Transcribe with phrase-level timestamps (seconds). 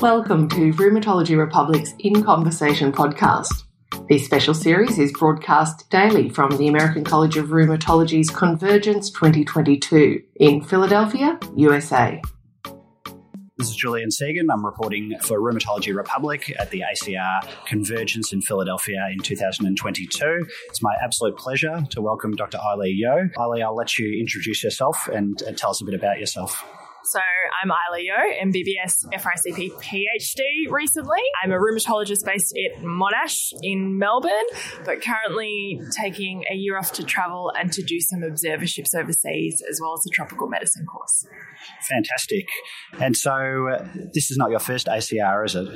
[0.00, 3.64] Welcome to Rheumatology Republic's In Conversation podcast.
[4.08, 10.62] This special series is broadcast daily from the American College of Rheumatology's Convergence 2022 in
[10.62, 12.22] Philadelphia, USA.
[13.56, 14.52] This is Julian Segan.
[14.52, 20.46] I'm reporting for Rheumatology Republic at the ACR Convergence in Philadelphia in 2022.
[20.68, 22.58] It's my absolute pleasure to welcome Dr.
[22.58, 23.28] Eilei Yeo.
[23.36, 26.64] Eilei, I'll let you introduce yourself and, and tell us a bit about yourself.
[27.02, 27.20] So
[27.62, 31.20] I'm Eilei Yeo, MBBS FRCP PhD recently.
[31.42, 34.32] I'm a rheumatologist based at Monash in Melbourne,
[34.84, 39.80] but currently taking a year off to travel and to do some observerships overseas as
[39.80, 41.26] well as a tropical medicine course.
[41.88, 42.48] Fantastic.
[43.00, 45.68] And so uh, this is not your first ACR, is it?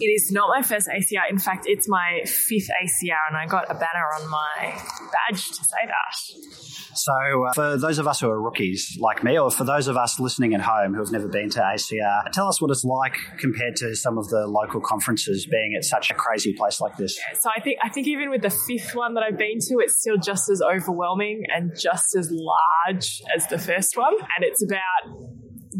[0.00, 1.30] It is not my first ACR.
[1.30, 5.64] In fact, it's my fifth ACR, and I got a banner on my badge to
[5.64, 6.59] say that.
[6.94, 9.96] So, uh, for those of us who are rookies like me, or for those of
[9.96, 13.16] us listening at home who have never been to ACR, tell us what it's like
[13.38, 17.18] compared to some of the local conferences being at such a crazy place like this.
[17.18, 19.78] Yeah, so I think I think even with the fifth one that I've been to,
[19.78, 24.62] it's still just as overwhelming and just as large as the first one, and it's
[24.62, 25.30] about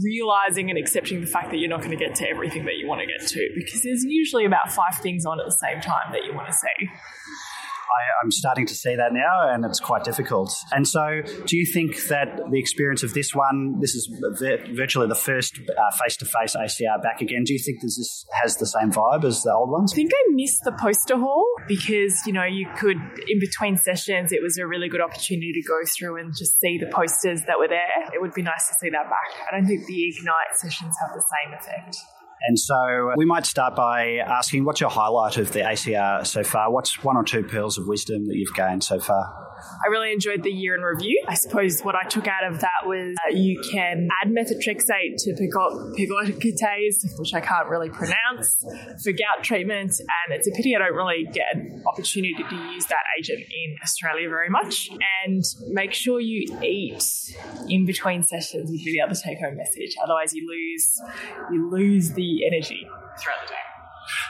[0.02, 2.86] realizing and accepting the fact that you're not going to get to everything that you
[2.86, 6.12] want to get to because there's usually about five things on at the same time
[6.12, 6.88] that you want to see.
[7.91, 10.52] I, am starting to see that now, and it's quite difficult.
[10.72, 14.10] And so, do you think that the experience of this one, this is
[14.72, 17.44] virtually the first uh, face to face ACR back again?
[17.44, 19.92] Do you think this has the same vibe as the old ones?
[19.92, 24.32] I think I missed the poster hall because you know you could in between sessions,
[24.32, 27.58] it was a really good opportunity to go through and just see the posters that
[27.58, 28.10] were there.
[28.14, 29.30] It would be nice to see that back.
[29.48, 31.97] I don't think the Ignite sessions have the same effect.
[32.42, 36.70] And so we might start by asking what's your highlight of the ACR so far?
[36.70, 39.50] What's one or two pearls of wisdom that you've gained so far?
[39.84, 41.22] I really enjoyed the year in review.
[41.28, 45.32] I suppose what I took out of that was uh, you can add methotrexate to
[45.34, 48.64] pegloticase, which I can't really pronounce,
[49.02, 49.92] for gout treatment.
[50.00, 53.77] And it's a pity I don't really get an opportunity to use that agent in
[53.82, 54.91] Australia very much.
[55.25, 57.03] And make sure you eat
[57.69, 59.94] in between sessions would be the other take home message.
[60.03, 61.00] Otherwise, you lose
[61.53, 62.86] you lose the energy
[63.20, 63.69] throughout the day.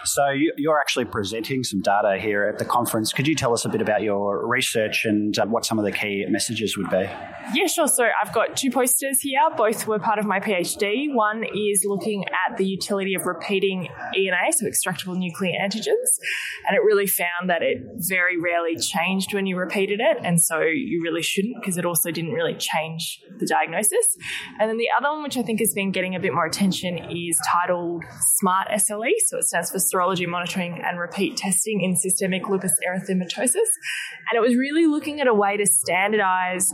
[0.05, 3.13] So you're actually presenting some data here at the conference.
[3.13, 5.93] Could you tell us a bit about your research and uh, what some of the
[5.93, 7.09] key messages would be?
[7.53, 7.89] Yeah, sure.
[7.89, 9.41] So I've got two posters here.
[9.57, 11.13] Both were part of my PhD.
[11.13, 16.19] One is looking at the utility of repeating ENA, so extractable nuclear antigens,
[16.67, 17.79] and it really found that it
[18.09, 22.11] very rarely changed when you repeated it, and so you really shouldn't because it also
[22.11, 24.17] didn't really change the diagnosis.
[24.59, 26.99] And then the other one, which I think has been getting a bit more attention,
[27.11, 28.05] is titled
[28.39, 33.55] SMART SLE, so it stands for serology monitoring and repeat testing in systemic lupus erythematosus.
[33.55, 36.73] And it was really looking at a way to standardize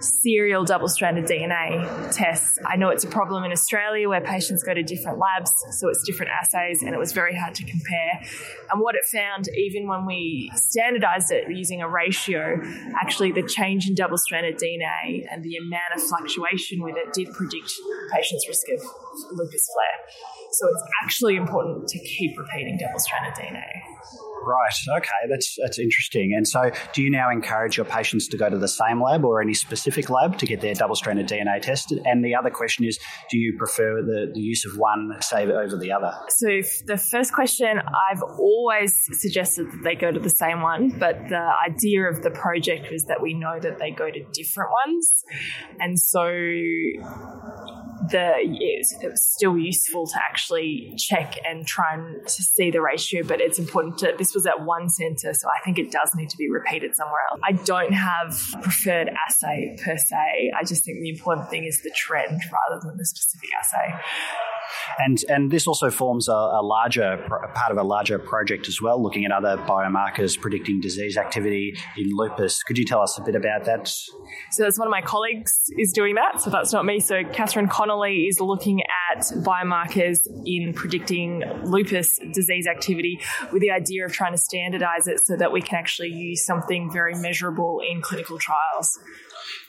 [0.00, 2.58] serial double stranded DNA tests.
[2.66, 6.02] I know it's a problem in Australia where patients go to different labs, so it's
[6.04, 8.20] different assays, and it was very hard to compare.
[8.70, 12.60] And what it found, even when we standardized it using a ratio,
[13.00, 17.32] actually the change in double stranded DNA and the amount of fluctuation with it did
[17.32, 17.72] predict
[18.12, 18.80] patients' risk of
[19.32, 20.06] lupus flare.
[20.52, 23.93] So it's actually important to keep repeating double stranded DNA.
[24.46, 24.98] Right.
[24.98, 25.08] Okay.
[25.28, 26.34] That's that's interesting.
[26.36, 29.40] And so, do you now encourage your patients to go to the same lab or
[29.40, 32.00] any specific lab to get their double-stranded DNA tested?
[32.04, 32.98] And the other question is,
[33.30, 36.12] do you prefer the, the use of one, say, over the other?
[36.28, 41.28] So, the first question, I've always suggested that they go to the same one, but
[41.28, 45.24] the idea of the project was that we know that they go to different ones,
[45.80, 46.28] and so
[48.10, 52.70] the it was, it was still useful to actually check and try and to see
[52.70, 55.90] the ratio, but it's important to this was at one centre, so I think it
[55.90, 57.40] does need to be repeated somewhere else.
[57.44, 60.52] I don't have preferred assay per se.
[60.58, 63.94] I just think the important thing is the trend rather than the specific assay.
[64.98, 67.18] And and this also forms a, a larger
[67.54, 72.10] part of a larger project as well, looking at other biomarkers predicting disease activity in
[72.12, 72.62] lupus.
[72.62, 73.88] Could you tell us a bit about that?
[73.88, 76.40] So that's one of my colleagues is doing that.
[76.40, 77.00] So that's not me.
[77.00, 78.80] So Catherine Connolly is looking
[79.10, 83.20] at biomarkers in predicting lupus disease activity
[83.52, 86.90] with the idea of trying to standardize it so that we can actually use something
[86.90, 88.98] very measurable in clinical trials.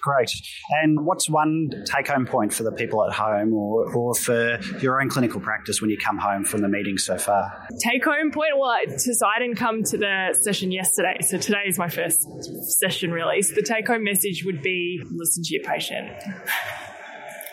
[0.01, 0.31] Great.
[0.69, 5.01] And what's one take home point for the people at home or, or for your
[5.01, 7.67] own clinical practice when you come home from the meeting so far?
[7.79, 8.51] Take home point?
[8.57, 11.17] Well, so I didn't come to the session yesterday.
[11.21, 12.25] So today is my first
[12.79, 13.41] session really.
[13.41, 16.11] So the take home message would be listen to your patient.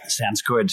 [0.09, 0.71] Sounds good.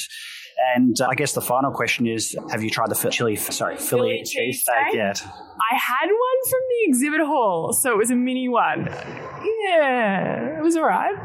[0.75, 3.35] And uh, I guess the final question is: Have you tried the chili?
[3.35, 5.23] Sorry, Philly, Philly cheesesteak yet?
[5.25, 8.85] I had one from the exhibit hall, so it was a mini one.
[8.85, 11.15] Yeah, it was alright.